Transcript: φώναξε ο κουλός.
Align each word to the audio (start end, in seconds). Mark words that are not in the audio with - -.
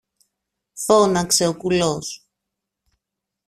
φώναξε 0.73 1.47
ο 1.47 1.55
κουλός. 1.57 2.27